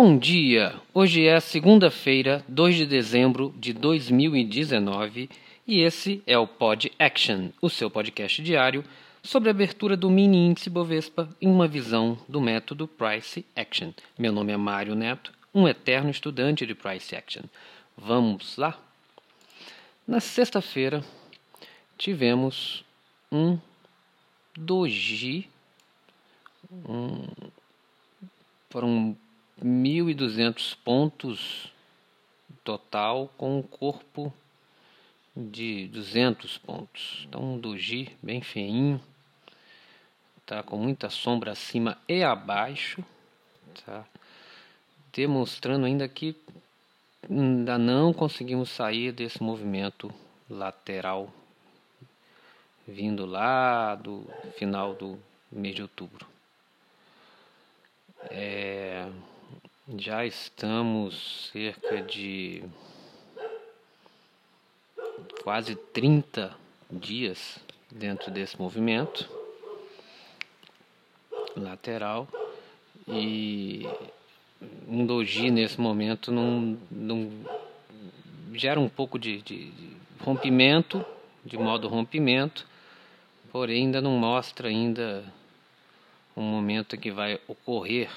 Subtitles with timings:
[0.00, 0.80] Bom dia!
[0.94, 5.28] Hoje é segunda-feira, 2 de dezembro de 2019
[5.66, 8.84] e esse é o Pod Action, o seu podcast diário
[9.24, 13.90] sobre a abertura do mini índice Bovespa em uma visão do método Price Action.
[14.16, 17.42] Meu nome é Mário Neto, um eterno estudante de Price Action.
[17.96, 18.80] Vamos lá?
[20.06, 21.02] Na sexta-feira
[21.98, 22.84] tivemos
[23.32, 23.58] um
[24.56, 25.48] doji,
[26.88, 27.26] um,
[28.70, 29.16] foram
[29.62, 31.72] 1.200 pontos
[32.64, 34.32] total com um corpo
[35.36, 37.26] de 200 pontos.
[37.28, 39.00] Então um doji bem feinho,
[40.44, 43.04] tá com muita sombra acima e abaixo,
[43.84, 44.04] tá?
[45.12, 46.36] Demonstrando ainda que
[47.28, 50.12] ainda não conseguimos sair desse movimento
[50.48, 51.32] lateral
[52.86, 55.18] vindo lá do final do
[55.52, 56.26] mês de outubro.
[58.30, 58.87] É,
[59.96, 62.62] já estamos cerca de
[65.42, 66.54] quase 30
[66.90, 67.58] dias
[67.90, 69.26] dentro desse movimento
[71.56, 72.28] lateral
[73.06, 73.86] e
[74.86, 77.30] um doji nesse momento não, não
[78.52, 81.02] gera um pouco de, de, de rompimento,
[81.42, 82.66] de modo rompimento,
[83.50, 85.24] porém ainda não mostra ainda
[86.36, 88.10] um momento que vai ocorrer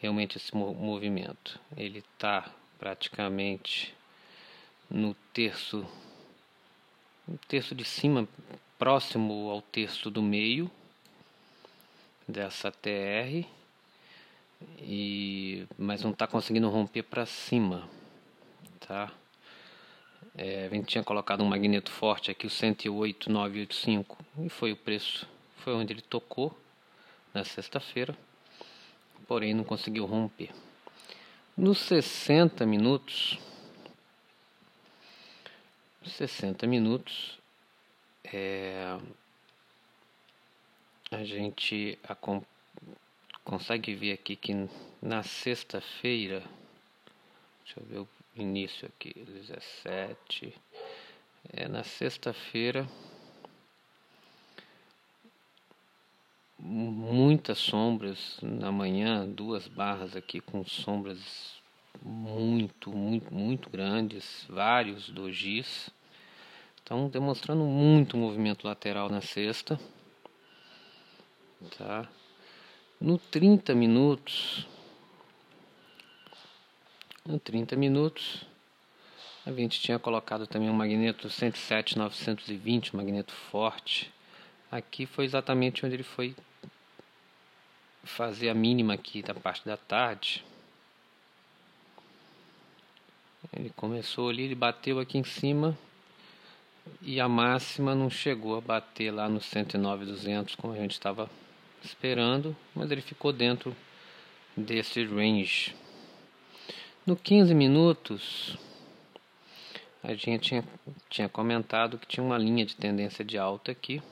[0.00, 1.60] realmente esse movimento.
[1.76, 3.94] Ele está praticamente
[4.88, 5.86] no terço,
[7.26, 8.26] no terço de cima,
[8.78, 10.70] próximo ao terço do meio
[12.26, 13.46] dessa TR,
[14.80, 17.88] e, mas não está conseguindo romper para cima,
[18.80, 19.12] tá?
[20.36, 25.26] É, a gente tinha colocado um magneto forte aqui, o 108,985, e foi o preço,
[25.56, 26.56] foi onde ele tocou
[27.34, 28.16] na sexta-feira
[29.28, 30.50] porém não conseguiu romper.
[31.54, 33.38] Nos 60 minutos,
[36.02, 37.38] 60 minutos,
[38.24, 38.98] é,
[41.10, 42.16] a gente a,
[43.44, 44.68] consegue ver aqui que
[45.02, 46.42] na sexta-feira,
[47.64, 50.54] deixa eu ver o início aqui, 17,
[51.52, 52.88] é na sexta-feira
[57.38, 61.20] muitas sombras na manhã, duas barras aqui com sombras
[62.02, 65.88] muito, muito, muito grandes, vários dojis.
[66.82, 69.78] Então, demonstrando muito movimento lateral na sexta.
[71.78, 72.08] Tá?
[73.00, 74.66] No 30 minutos,
[77.24, 78.44] no 30 minutos,
[79.46, 84.12] a gente tinha colocado também um magneto 107-920, magneto forte.
[84.72, 86.34] Aqui foi exatamente onde ele foi
[88.08, 90.44] fazer a mínima aqui da parte da tarde.
[93.56, 95.78] Ele começou ali, ele bateu aqui em cima
[97.02, 101.30] e a máxima não chegou a bater lá no 109,200 como a gente estava
[101.82, 103.74] esperando, mas ele ficou dentro
[104.56, 105.74] desse range.
[107.06, 108.58] No 15 minutos,
[110.02, 110.64] a gente tinha,
[111.08, 114.02] tinha comentado que tinha uma linha de tendência de alta aqui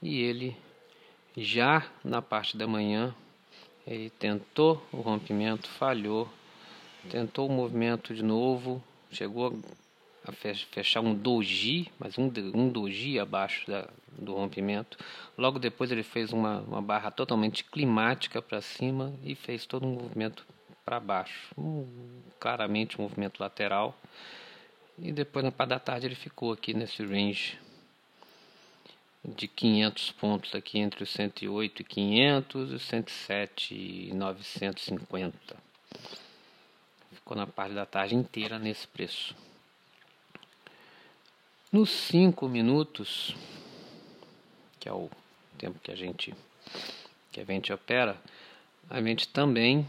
[0.00, 0.56] e ele
[1.42, 3.14] já na parte da manhã,
[3.86, 6.28] ele tentou o rompimento, falhou,
[7.10, 9.58] tentou o movimento de novo, chegou
[10.26, 14.98] a fechar um doji, mas um, um doji abaixo da, do rompimento.
[15.36, 19.94] Logo depois ele fez uma, uma barra totalmente climática para cima e fez todo um
[19.94, 20.44] movimento
[20.84, 21.86] para baixo, um,
[22.38, 23.96] claramente um movimento lateral.
[24.98, 27.58] E depois na parte da tarde ele ficou aqui nesse range
[29.24, 35.56] de 500 pontos aqui entre os 108 e 500 e os 107 e 950.
[37.12, 39.34] Ficou na parte da tarde inteira nesse preço.
[41.70, 43.34] Nos 5 minutos,
[44.80, 45.10] que é o
[45.58, 46.34] tempo que a gente
[47.30, 48.16] que a gente opera,
[48.88, 49.86] a gente também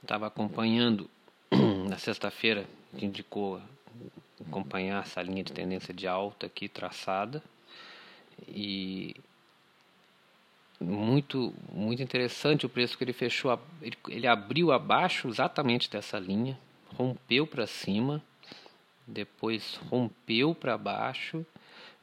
[0.00, 1.10] estava acompanhando
[1.88, 2.64] na sexta-feira,
[2.96, 3.60] indicou
[4.46, 7.42] acompanhar essa linha de tendência de alta aqui traçada
[8.48, 9.14] e
[10.80, 16.58] muito muito interessante o preço que ele fechou ele, ele abriu abaixo exatamente dessa linha
[16.96, 18.22] rompeu para cima
[19.06, 21.46] depois rompeu para baixo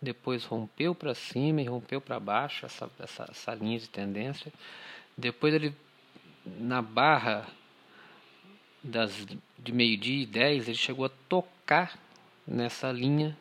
[0.00, 4.52] depois rompeu para cima e rompeu para baixo essa, essa, essa linha de tendência.
[5.16, 5.74] Depois ele
[6.46, 7.46] na barra
[8.82, 9.26] das
[9.58, 11.98] de meio-dia e 10 ele chegou a tocar
[12.46, 13.36] nessa linha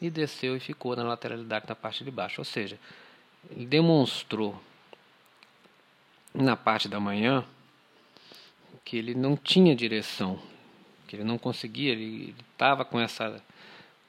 [0.00, 2.40] e desceu e ficou na lateralidade da parte de baixo.
[2.40, 2.78] Ou seja,
[3.50, 4.60] ele demonstrou
[6.34, 7.44] na parte da manhã
[8.84, 10.38] que ele não tinha direção,
[11.08, 13.42] que ele não conseguia, ele estava com essa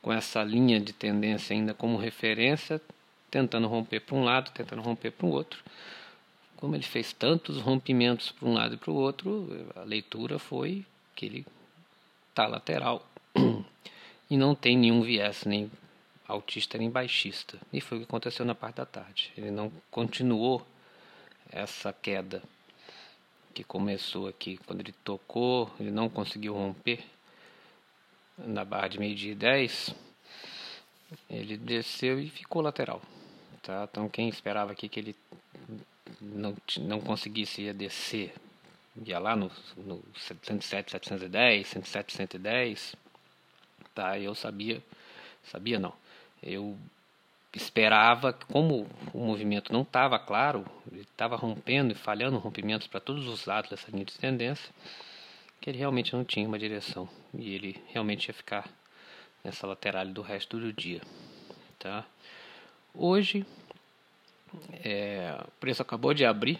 [0.01, 2.79] com essa linha de tendência ainda como referência,
[3.29, 5.61] tentando romper para um lado, tentando romper para o outro.
[6.55, 10.85] Como ele fez tantos rompimentos para um lado e para o outro, a leitura foi
[11.13, 11.45] que ele
[12.29, 13.05] está lateral
[14.29, 15.71] e não tem nenhum viés, nem
[16.27, 17.57] altista nem baixista.
[17.71, 19.31] E foi o que aconteceu na parte da tarde.
[19.37, 20.65] Ele não continuou
[21.49, 22.43] essa queda
[23.53, 24.57] que começou aqui.
[24.65, 27.03] Quando ele tocou, ele não conseguiu romper
[28.37, 29.95] na barra de meio-dia e 10.
[31.29, 33.01] Ele desceu e ficou lateral.
[33.63, 33.87] Tá?
[33.89, 35.15] Então quem esperava aqui que ele
[36.21, 38.33] não, não conseguisse ia descer,
[39.05, 42.95] ia lá no, no 107, 710, 107, 110,
[43.97, 44.19] tá?
[44.19, 44.83] Eu sabia,
[45.43, 45.91] sabia não,
[46.43, 46.77] eu
[47.51, 50.63] esperava, como o movimento não estava claro,
[50.93, 54.71] estava rompendo e falhando rompimentos para todos os lados dessa linha de tendência,
[55.59, 58.69] que ele realmente não tinha uma direção e ele realmente ia ficar
[59.43, 61.01] nessa lateral do resto do dia,
[61.79, 62.05] tá?
[62.93, 63.43] Hoje
[64.83, 66.59] é, o preço acabou de abrir,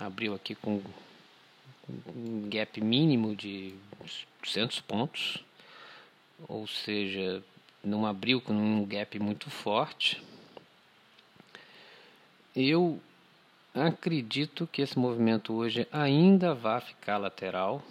[0.00, 0.80] abriu aqui com
[2.08, 3.74] um gap mínimo de
[4.42, 5.44] 200 pontos,
[6.48, 7.42] ou seja,
[7.82, 10.22] não abriu com um gap muito forte.
[12.54, 13.00] Eu
[13.74, 17.82] acredito que esse movimento hoje ainda vai ficar lateral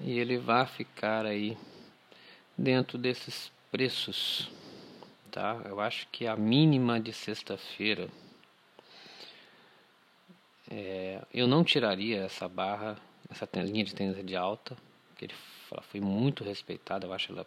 [0.00, 1.56] e ele vai ficar aí
[2.56, 4.50] dentro desses preços,
[5.30, 5.60] tá?
[5.64, 8.08] Eu acho que a mínima de sexta-feira
[10.70, 12.96] é, eu não tiraria essa barra,
[13.30, 14.76] essa linha de tendência de alta,
[15.24, 15.34] ele,
[15.70, 17.46] ela foi muito respeitada, eu acho ela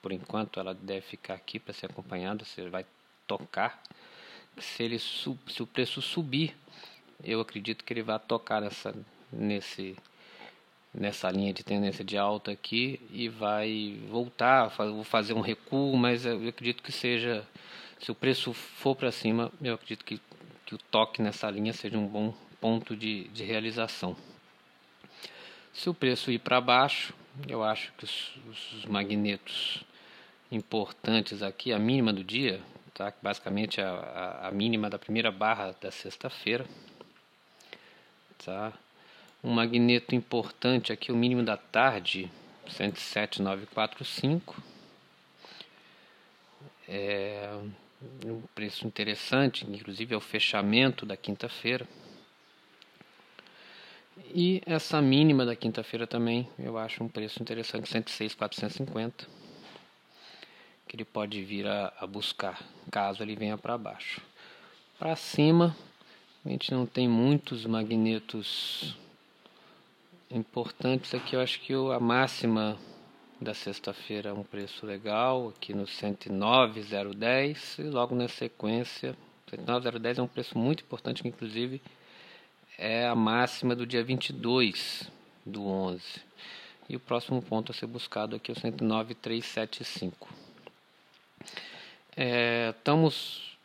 [0.00, 2.86] por enquanto ela deve ficar aqui para ser acompanhada, você vai
[3.26, 3.82] tocar.
[4.58, 6.56] Se ele se o preço subir,
[7.24, 8.94] eu acredito que ele vai tocar nessa
[9.32, 9.96] nesse
[10.94, 16.26] nessa linha de tendência de alta aqui e vai voltar, vou fazer um recuo, mas
[16.26, 17.48] eu acredito que seja
[17.98, 20.20] se o preço for para cima, eu acredito que,
[20.66, 24.14] que o toque nessa linha seja um bom ponto de, de realização.
[25.72, 27.14] Se o preço ir para baixo,
[27.48, 29.82] eu acho que os, os magnetos
[30.50, 32.60] importantes aqui, a mínima do dia,
[32.92, 33.12] tá?
[33.22, 36.66] basicamente a, a, a mínima da primeira barra da sexta-feira.
[38.44, 38.72] Tá?
[39.42, 42.30] Um magneto importante aqui, o mínimo da tarde,
[42.68, 44.62] 107,945.
[46.86, 47.50] É
[48.26, 51.88] um preço interessante, inclusive é o fechamento da quinta-feira.
[54.34, 59.42] E essa mínima da quinta-feira também, eu acho um preço interessante, 106,450
[60.92, 64.20] que ele pode vir a, a buscar, caso ele venha para baixo.
[64.98, 65.74] Para cima,
[66.44, 68.94] a gente não tem muitos magnetos
[70.30, 71.34] importantes aqui.
[71.34, 72.76] Eu acho que a máxima
[73.40, 79.16] da sexta-feira é um preço legal, aqui no 109,010 e logo na sequência,
[79.48, 81.80] 109,010 é um preço muito importante, que inclusive
[82.82, 85.08] é a máxima do dia 22
[85.46, 86.02] do 11.
[86.88, 90.28] E o próximo ponto a ser buscado aqui é o 109,375.
[92.16, 93.56] É, estamos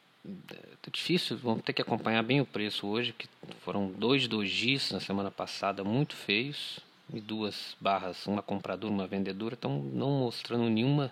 [0.53, 3.27] é difícil, vamos ter que acompanhar bem o preço hoje, que
[3.61, 6.79] foram dois dojis na semana passada muito feios
[7.11, 11.11] e duas barras, uma compradora, uma vendedora, estão não mostrando nenhuma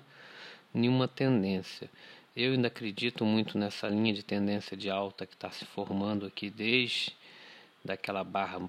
[0.71, 1.89] nenhuma tendência.
[2.35, 6.51] Eu ainda acredito muito nessa linha de tendência de alta que está se formando aqui
[6.51, 7.15] desde
[7.85, 8.59] daquela barra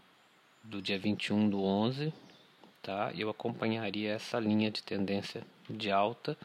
[0.62, 2.12] do dia 21 do 11,
[2.82, 3.10] tá?
[3.16, 6.36] Eu acompanharia essa linha de tendência de alta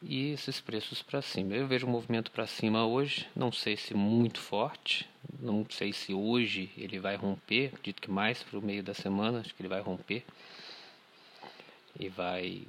[0.00, 1.54] e esses preços para cima.
[1.54, 5.08] Eu vejo um movimento para cima hoje, não sei se muito forte,
[5.40, 9.40] não sei se hoje ele vai romper, acredito que mais para o meio da semana,
[9.40, 10.24] acho que ele vai romper.
[11.98, 12.62] E vai,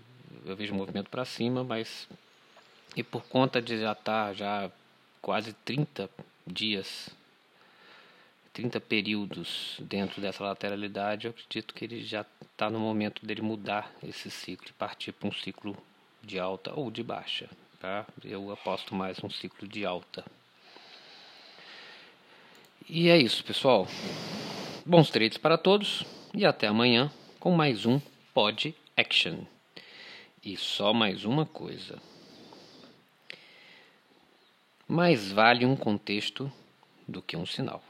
[0.43, 2.07] eu vejo um movimento para cima, mas
[2.95, 4.71] e por conta de já estar tá já
[5.21, 6.09] quase 30
[6.47, 7.09] dias
[8.59, 13.89] 30 períodos dentro dessa lateralidade, eu acredito que ele já está no momento dele mudar
[14.03, 15.77] esse ciclo e partir para um ciclo
[16.21, 17.49] de alta ou de baixa.
[17.79, 18.05] Tá?
[18.21, 20.25] Eu aposto mais um ciclo de alta.
[22.89, 23.87] E é isso, pessoal.
[24.85, 28.01] Bons trades para todos e até amanhã com mais um
[28.33, 29.37] Pod Action.
[30.43, 31.97] E só mais uma coisa.
[34.85, 36.51] Mais vale um contexto
[37.07, 37.81] do que um sinal.